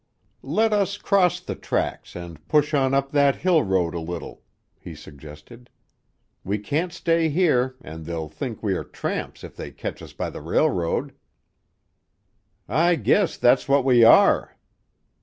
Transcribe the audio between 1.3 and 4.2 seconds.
the tracks and push on up that hill road a